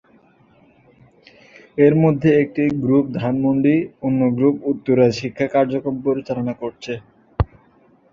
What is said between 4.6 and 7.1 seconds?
উত্তরায় শিক্ষা কার্যক্রম পরিচালনা করছে।